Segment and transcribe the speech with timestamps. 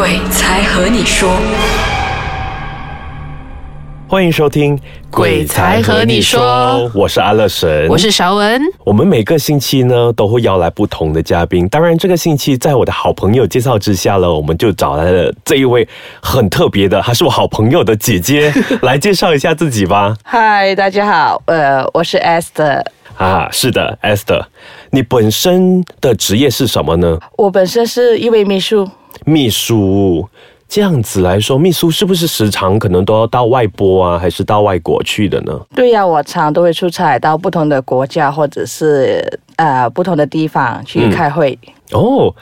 [0.00, 1.28] 鬼才和你说，
[4.08, 4.74] 欢迎收听
[5.10, 8.62] 《鬼才和你说我是阿乐神，我是韶文。
[8.82, 15.86] 我们每个星期呢都会邀来不同的嘉宾，当然这个星期在我的好朋友介绍之下了，我们就找来了这一位
[16.22, 20.16] 很特别的，她是我好朋友的姐姐， 来介绍一下自己吧。
[20.24, 22.82] 嗨，大家好，呃，我是 Esther。
[23.18, 24.46] 啊，是的，Esther，
[24.92, 27.18] 你本身的职业是什么呢？
[27.36, 28.88] 我本身是一位秘书，
[29.24, 30.28] 秘书。
[30.72, 35.60] 这样子来说，秘书是不是时常可能都要到外播啊，还是到外国去的呢？
[35.74, 39.20] 对呀、我常都会出差到不同的国家或者是
[39.56, 41.58] 呃不同的地方去开会。
[41.90, 42.32] 哦，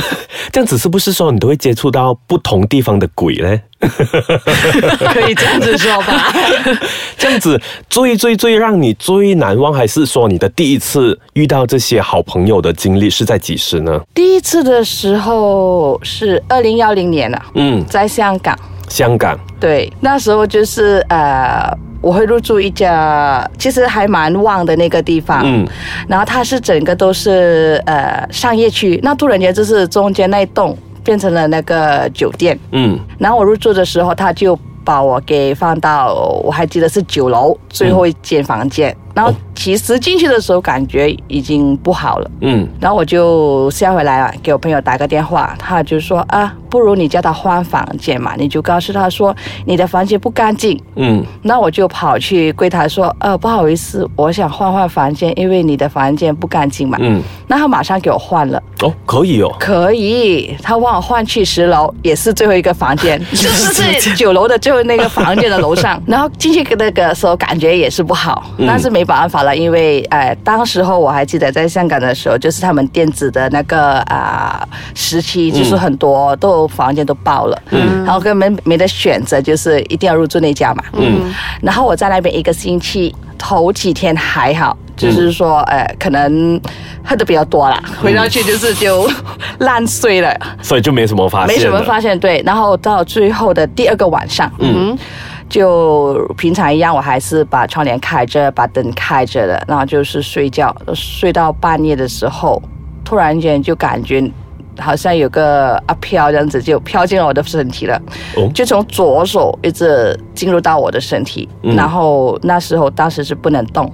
[0.52, 3.60] 这样子是不是说你都会接触到不同地方的鬼嘞？
[3.80, 6.32] 可以这样子说吧？
[7.18, 7.60] 这样子
[7.90, 14.00] 最最最让你最难忘，还是说你的第一次遇到这些好朋友的经历是在几时呢？
[14.14, 18.58] 第一次的时候是二零幺零年了，嗯，在香港。
[18.88, 21.70] 香港，对，那时候就是呃，
[22.00, 25.66] 我会入住一家其实还蛮旺的那个地方，嗯，
[26.08, 42.30] 然后它是整个都是呃商业区，那突然间就是中间那一栋变成了那个酒店，嗯，然后我入住的时候，他就把我给放到我还记得是九楼最后一间房间，然后其实进去的时候感觉已经不好了。
[42.42, 49.34] 嗯，然后我就下回来了，给我朋友打个电话，他就说啊，不如你叫他换房间嘛，你就告诉他说
[49.64, 50.80] 你的房间不干净。
[50.94, 56.98] 嗯，那我就跑去柜台说，呃，不好意思，我想换换房间，因为你的房间不干净嘛。
[57.00, 66.00] 嗯，那他马上给我换了，哦，可以哦，可以，他帮我换去十楼，也是最后一个房间，就 是是九楼的最后那个房间的楼上。
[66.06, 86.60] 然后进去那个时候感觉也是不好，嗯但是没办法了，因为呃，当时候我还记得在香港的时候，就是他们电子的那个啊、时期，就是很多都房间都爆了，嗯，然后根本没得选择，就是一定要入住那家嘛，嗯，然后我在那边一个星期，头几天还好，就是说，呃，可能
[87.04, 89.08] 喝的比较多啦，回到去就是就
[89.58, 92.00] 烂睡了，所以就没什么发现，没什么发。
[92.00, 92.18] 现。
[92.18, 94.96] 对，然后到最后的第二个晚上，嗯。
[95.48, 102.60] 就平常一样，我还是把窗帘开着，把灯开着的，然后就是睡觉，睡到半夜的时候，
[103.04, 104.28] 突然间就感觉
[104.78, 108.00] 好像有个阿飘这样子就飘进了我的身体了。
[108.36, 113.90] 哦，就从左手一直进入到我的身体，嗯然后那时候当时是不能动，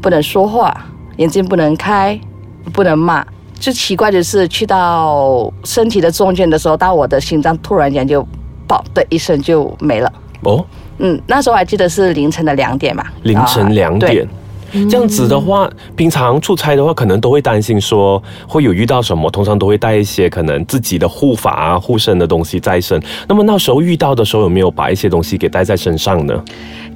[0.00, 0.86] 不能说话，
[1.16, 2.18] 眼睛不能开，
[2.72, 3.26] 不能骂。
[3.58, 8.24] 最奇怪的是，去到身体的中间的时候，到我的心脏突然间就
[8.68, 10.12] “爆”的一声就没了。
[10.42, 10.64] 哦，
[10.98, 14.26] 嗯，那时候还记得是凌晨的两点嘛，凌晨两啊点。
[14.90, 23.00] 这样子的话，平常出差的话，可能都会担心说会有遇到什么，通常都会带一些可能自己的护法啊、护身的东西在身。
[23.28, 26.44] 那么那时候遇到的时候，有没有把一些东西给带在身上呢？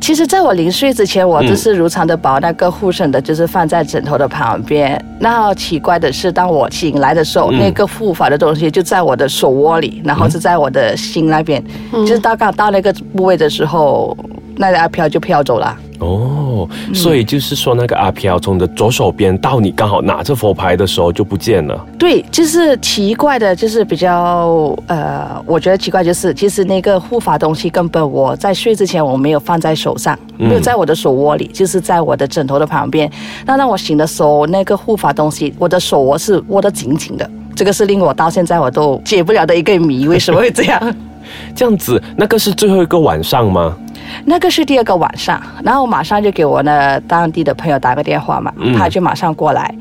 [0.00, 5.00] 其实，在我临睡之前，我就是如常的把那个护身的，就是放在枕头的旁边。
[5.20, 11.62] 那奇怪的是，当我醒来的时候，那个护法的东西就在我的手窝里，然后是在我的心那边。
[11.92, 14.16] 就是到刚到那个部位的时候，
[14.56, 15.76] 那个阿飘就飘走了。
[16.00, 21.86] 哦，所以就是说，那个阿飘从你的左手边到你刚好拿着佛牌的时候就不见了。
[21.98, 33.10] 对，就是奇怪的，就是比较呃，我觉得奇怪就是，其实那个护法东西根本我在睡之前我没有放在手上，没有在我的手窝里，就是在我的枕头的旁边。
[33.44, 37.30] 那当我醒的时候，那个护法东西，我的手窝是握得紧紧的。
[37.54, 40.96] 这个是令我到现在我都解不了的一个谜，为什么会这样？
[41.54, 43.76] 这样子，那个是最后一个晚上吗？
[44.24, 49.74] 那个是第二个晚上，然后我马上就给我那当地的朋友打个电话嘛，他就马上过来，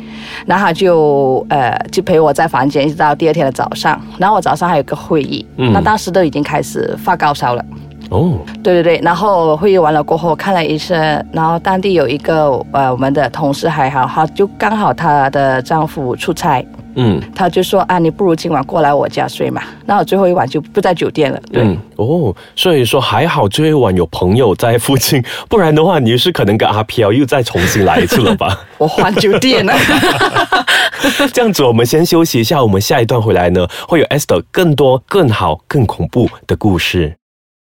[0.45, 7.65] 然后就呃就陪我在房间一直到第二天的早上，然后我早上还有个会议，那当时都已经开始发高烧了。
[8.09, 16.65] 哦，对对对，然后会议完了过后看了医生，然后当地有一个呃我们的同事还好，他就刚好她的丈夫出差，
[16.95, 21.63] 嗯他就说啊你不如今晚过来我家睡嘛，那我最后一晚就不在酒店了，对。
[21.63, 28.59] 嗯，哦，所以说还好最后一晚有朋友在附近， 不然的话，你是可能跟阿飘又再重新来一次了吧？
[28.77, 29.73] 我换酒店了。
[31.33, 37.15] 这样子，我们先休息一下，我们下一段回来呢，会有 Esther 更多、更好、更恐怖的故事。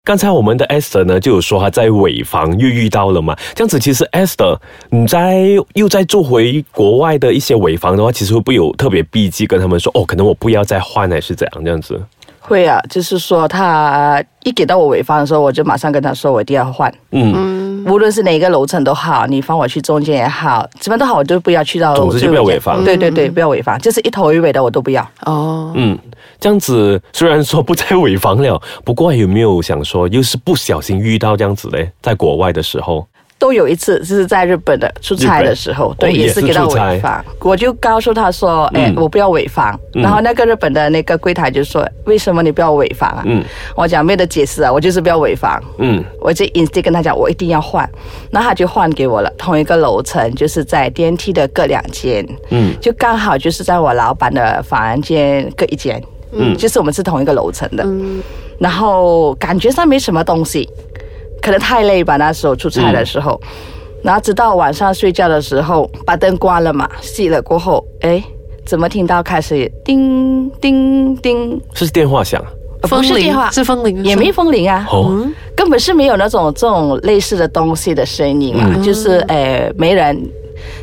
[0.07, 4.57] 刚才我们的 Esther 呢，就有说她在尾房又遇到了嘛，这样子其实 Esther
[4.89, 12.01] 你在又在做回国外的一些尾房的话，其实会不会有特别避忌跟他们说哦，可能我不要再换还是怎样这样子？
[12.39, 16.95] 会啊，就是说他一给到我尾房的时候，我就马上跟他说我一定要换。
[17.11, 17.35] 嗯，
[17.85, 25.07] 无论是哪个楼层都好，你放我去中间也好，怎么都好，我都不要去到总之就不要违房对对对，不要违房，就是一头一尾的我都不要。
[25.25, 25.99] 哦，嗯，
[26.41, 31.91] 这样子虽然说不再违房了，不过有没有想说，又是不小心遇到这样子嘞？
[32.01, 33.07] 在国外的时候，
[33.39, 36.91] 都有一次，就是在日本的出差的时候，对，哦也是是给到出差。
[36.91, 38.95] 违房，我就告诉他说，哎、嗯。
[38.97, 39.79] 我不要尾房。
[39.95, 40.03] 嗯。
[40.03, 43.23] 然后那个日本的那个柜台就说，为什么你不要尾房啊？
[43.27, 43.45] 嗯。
[43.75, 45.63] 我讲没得解释啊，我就是不要尾房。
[45.79, 46.03] 嗯。
[46.21, 47.89] 我就 insist 跟他讲，我一定要换，
[48.31, 52.75] 那他就换给我了，同一个楼层，就是在电梯的各两间，嗯。
[52.81, 58.23] 就刚好就是在我老板的房间各一间，嗯嗯，就是我们是同一个楼层的，嗯，
[58.59, 60.69] 然后感觉上没什么东西，
[61.43, 63.41] 可能太累吧，那时候出差的时候，
[64.03, 68.23] 然后直到晚上睡觉的时候，把灯关了嘛，熄了过后，哎，
[68.65, 72.43] 怎么听到开始叮叮叮，是电话响
[72.83, 80.17] 不是电话，是风铃，也没风铃啊，哦，根本是没有那种这种类似的东西的声音嘛，就是呃没人，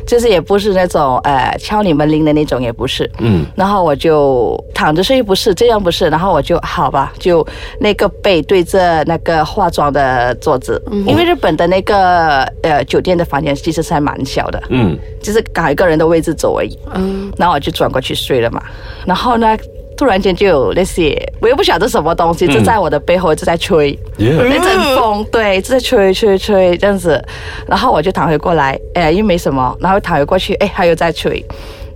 [0.06, 3.10] 就是也不是那种呃敲你门铃的那种，也不是。
[3.18, 6.08] 嗯然后我就躺着睡，不是这样，不是。
[6.08, 7.46] 然后我就好吧，就
[7.80, 16.78] 那个背对着那个化妆的桌子，因为日本的那个呃酒店的房间其实是还蛮小的，嗯就是刚好一个人的位置走而已。
[16.94, 18.62] 嗯，然后我就转过去睡了嘛。
[19.06, 19.56] 然后呢，
[19.96, 23.90] 突然间就有那些我又不晓得什么东西，就在我的背后一直在吹。
[24.18, 27.22] 耶，那阵风，对，一直在吹吹吹这样子，
[27.66, 31.44] 然后我就躺回过来，哎，又没什么，然后躺回过去，哎，它又在吹，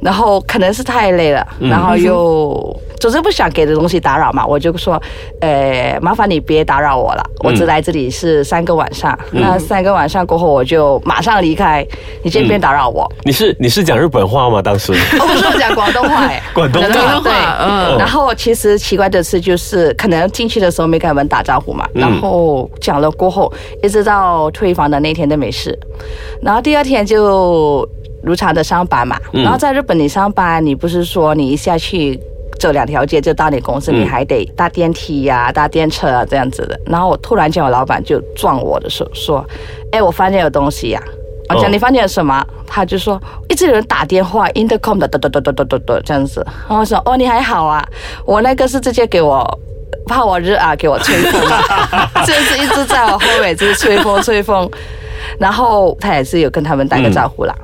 [0.01, 5.01] 然后可能是太累了，然后又总是不想给的东西打扰嘛，我就说，
[5.41, 11.87] 呃，麻烦你别打扰我了，我只来这里是三个晚上，那三个晚上过后我就马上离开，
[12.23, 14.61] 你这边打扰我，你是你是讲日本话吗？
[14.61, 14.93] 当时？
[14.93, 17.21] 哦，不是我讲广东话， 哎，广东话。
[17.21, 17.99] 对，嗯。
[17.99, 22.01] 然后其实奇怪的是，就是可能进去的时候没跟他们打招呼嘛，嗯。
[22.01, 23.53] 然后讲了过后，
[23.83, 25.79] 一直到退房的那天都没事，
[26.43, 27.89] 然后第二天就
[28.23, 29.19] 如常的上班嘛。
[29.33, 29.43] 嗯。
[29.43, 32.19] 然后在日本你上班，你不是说你一下去。
[32.59, 36.79] 走两条街就到你公司，嗯你还得搭电梯呀、搭电车啊这样子的。
[36.87, 39.45] 然后我突然间，我老板就撞我的手说
[39.93, 41.03] ：“哎，我发现有东西呀、
[41.49, 42.45] 我哦讲你发现了什么？
[42.67, 46.45] 他就说一直有人打电话，intercom 的嘟嘟嘟嘟嘟嘟嘟这样子。
[46.69, 47.87] 然后我说哦你还好啊，
[48.27, 49.59] 我那个是直接给我
[50.07, 54.69] 怕我热啊，给我吹风啊， 就是一直在我后面就是吹风吹风。
[55.39, 57.55] 然后他也是有跟他们打个招呼啦。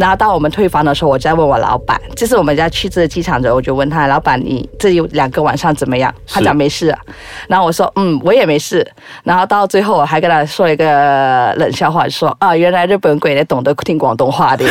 [0.00, 6.12] 然后到我们退房的时候，我再问我老板，就是我们家去这个机场的，我就问他老板，你这有两个晚上怎么样？
[6.26, 6.98] 他讲没事啊。
[7.46, 8.84] 然后我说嗯，我也没事。
[9.22, 14.64] 然后到最后我还跟他说了一个冷笑话，说啊，原来日本鬼也懂得听广东话的。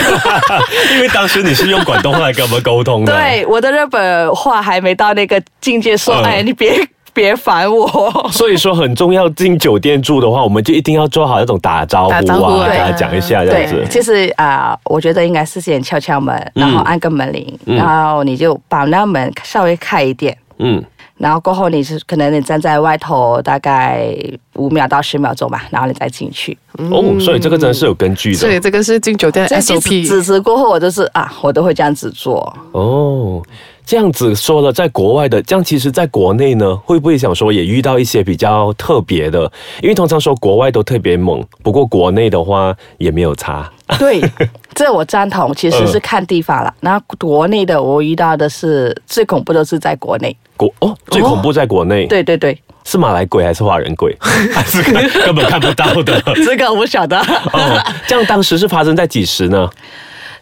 [0.95, 6.75] 因为当时你是用广东话来跟我们沟通的，，对，我的日本话还没到那个境界，说哎，你别
[7.13, 7.87] 别烦我。
[8.31, 9.29] 所以说很重要。
[9.29, 13.87] 进酒店住的话，我们就一定要做好那种打招呼啊，打招呼啊跟他讲一下这样对，子。
[13.89, 20.83] 就是啊、我觉得应该是先敲敲门，然后按个门铃，然后你就把那门稍微开一点，嗯
[21.17, 24.07] 然后过后你是可能你站在外头大概
[24.55, 26.57] 五秒到十秒钟吧，然后你再进去。
[26.89, 32.55] 哦，所以这个真的是有根据的所以这个是进酒店 SOP，指示过后，我就是啊，我都会这样子做。
[32.71, 33.41] 哦。
[33.89, 39.51] 这样子说了，在国外的，这样其实在国内呢，会不会想说也遇到一些比较特别的？
[39.81, 43.67] 因为通常说国外都特别猛，不过国内的话也没有差。
[43.97, 44.21] 对，
[44.75, 46.71] 这我赞同，其实是看地方了。
[46.81, 50.37] 然后国内的我遇到的是最恐怖的是在国内。
[50.55, 54.15] 国哦，最恐怖在国内，对对对，是马来鬼还是华人鬼，
[54.53, 56.21] 还是根根本看不到的？
[56.45, 57.17] 这个我不晓得。
[57.17, 59.67] 哦，这样当时是发生在几时呢？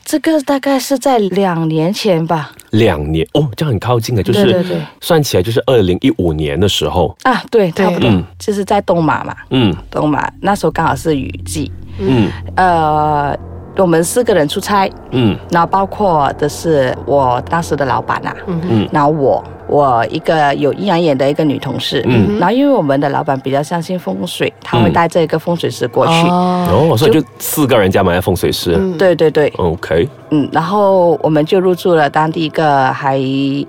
[0.07, 2.53] 这个大概是在两年前吧。
[2.69, 4.81] 两年哦，这样很靠近的，就是对对对。
[5.01, 7.13] 算起来就是二零一五年的时候。
[7.23, 8.23] 啊，对，差不多，嗯。
[8.39, 9.75] 就是在东马嘛，嗯。
[9.91, 12.31] 东马那时候刚好是雨季，嗯。
[12.55, 13.37] 呃，
[13.83, 15.37] 我们四个人出差，嗯。
[15.51, 18.61] 然后包括的是我当时的老板呐、嗯。
[18.69, 18.89] 嗯。
[18.91, 22.39] 然后我我一个有阴阳眼的一个女同事，嗯。
[22.39, 28.75] 然后因为我们的老板比较相信风水，他会嗯带这个风水师过去，哦，哦，所以就四个人加埋风水师。
[28.77, 28.97] 嗯。
[28.97, 33.19] 对对对，OK，嗯，然后我们就入住了当地一个还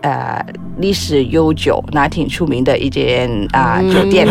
[0.03, 0.45] 呃
[0.79, 4.27] 历史悠久、那挺出名的一间啊、酒店。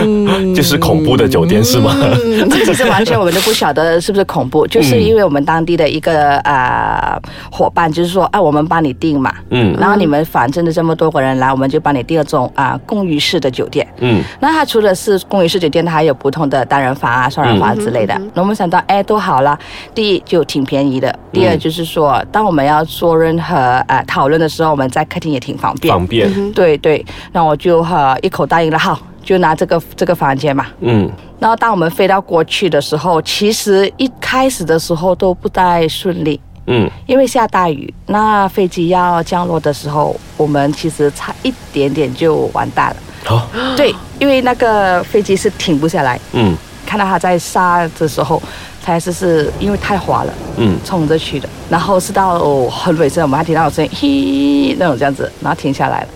[0.56, 1.96] 就是恐怖的酒店是吗？
[2.00, 7.20] 嗯，这个其实完全我们都不晓得是不是恐怖，就是因为我们当地的一个呃
[7.52, 13.88] 伙伴，就是说，啊，我们帮你订嘛，嗯然后你们反正的这么多个人来，我们就帮你订了这种啊、公寓式的酒店。
[14.00, 18.20] 嗯那它除了是公寓式酒店，它还有不同的单人房啊、双人房之类的。
[18.34, 19.58] 那、我们想到，哎，都好了。
[19.94, 23.56] 第一就挺便宜的，第二就是说，当我们要做任何
[23.88, 25.94] 呃讨论的时候，我们在客厅也挺方便。
[25.94, 26.30] 方便。
[26.54, 30.66] 对对，那我就呃一口答应了，好，就拿这个这个房间嘛。
[30.82, 37.94] 嗯然后当我们飞到过去的时候，其实一开始的时候都不太顺利，嗯，因为下大雨。
[38.08, 42.96] 那飞机要降落的时候，我们其实差一点点就完蛋了。
[43.24, 46.56] 好，对，因为那个飞机是停不下来，嗯
[46.88, 48.42] 看到它在刹的时候，
[48.82, 51.48] 才是是因为太滑了，嗯，冲着去的。
[51.70, 52.40] 然后是到
[52.70, 56.08] 很尾声，我们还听到有声音，嘿，那种这样子，然后停下来了。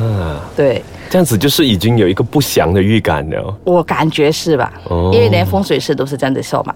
[0.00, 3.54] 啊，对，这样子就是已经有一个不祥的预感了。
[3.64, 4.72] 我感觉是吧？
[4.84, 6.74] 哦因为连风水师都是这样子说嘛。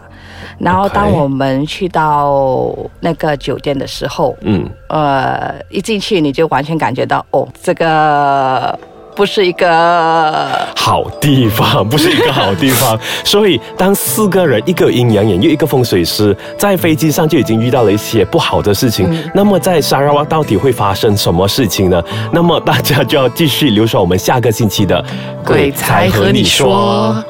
[0.59, 8.79] 然后当我们去到那个酒店的时候，嗯，呃，一进去你就完全感觉到，哦，这个
[9.15, 19.09] 不是一个好地方不是一个好地方，所以当四个人，一个阴阳眼，又一个风水师，在飞机上就已经遇到了一些不好的事情。
[19.35, 22.03] 那么在沙拉瓦到底会发生什么事情呢？
[22.33, 25.05] 那么大家就要继续留守我们下个星期的
[25.45, 27.23] 鬼才和你说。